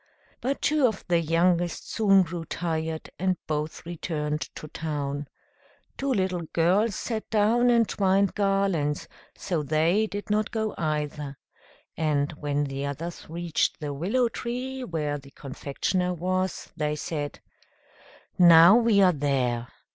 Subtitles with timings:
[0.41, 5.27] But two of the youngest soon grew tired, and both returned to town;
[5.95, 11.37] two little girls sat down, and twined garlands, so they did not go either;
[11.95, 17.39] and when the others reached the willow tree, where the confectioner was, they said,
[18.39, 19.67] "Now we are there!